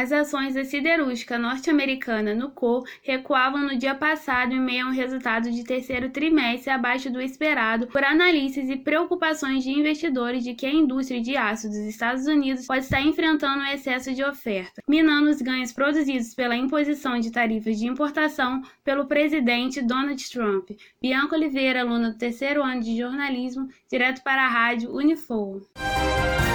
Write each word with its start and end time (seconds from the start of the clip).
As 0.00 0.12
ações 0.12 0.54
da 0.54 0.64
siderúrgica 0.64 1.38
norte-americana 1.38 2.34
Nucor 2.34 2.84
recuavam 3.02 3.60
no 3.60 3.76
dia 3.76 3.94
passado 3.94 4.50
em 4.50 4.58
meio 4.58 4.86
a 4.86 4.88
um 4.88 4.92
resultado 4.92 5.50
de 5.50 5.62
terceiro 5.62 6.08
trimestre 6.08 6.70
abaixo 6.70 7.10
do 7.10 7.20
esperado 7.20 7.86
por 7.86 8.02
analistas 8.02 8.70
e 8.70 8.78
preocupações 8.78 9.62
de 9.62 9.68
investidores 9.68 10.42
de 10.42 10.54
que 10.54 10.64
a 10.64 10.72
indústria 10.72 11.20
de 11.20 11.36
aço 11.36 11.68
dos 11.68 11.76
Estados 11.76 12.26
Unidos 12.26 12.66
pode 12.66 12.84
estar 12.84 13.02
enfrentando 13.02 13.60
um 13.62 13.66
excesso 13.66 14.14
de 14.14 14.24
oferta, 14.24 14.82
minando 14.88 15.28
os 15.28 15.42
ganhos 15.42 15.70
produzidos 15.70 16.34
pela 16.34 16.56
imposição 16.56 17.20
de 17.20 17.30
tarifas 17.30 17.78
de 17.78 17.86
importação 17.86 18.62
pelo 18.82 19.04
presidente 19.04 19.82
Donald 19.82 20.30
Trump. 20.30 20.70
Bianca 20.98 21.36
Oliveira, 21.36 21.82
aluna 21.82 22.12
do 22.12 22.16
terceiro 22.16 22.62
ano 22.62 22.80
de 22.80 22.96
jornalismo, 22.96 23.68
direto 23.86 24.22
para 24.22 24.46
a 24.46 24.48
rádio 24.48 24.96
Unifor. 24.96 25.60